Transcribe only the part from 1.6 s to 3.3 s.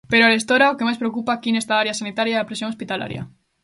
área sanitaria é a presión hospitalaria.